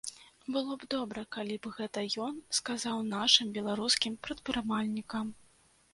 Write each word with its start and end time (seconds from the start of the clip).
Было 0.53 0.77
б 0.83 0.87
добра, 0.93 1.23
калі 1.35 1.57
б 1.67 1.73
гэта 1.75 2.03
ён 2.27 2.39
сказаў 2.61 3.03
нашым, 3.13 3.53
беларускім 3.59 4.13
прадпрымальнікам. 4.29 5.25